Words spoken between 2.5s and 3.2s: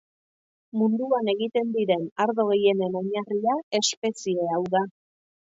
gehienen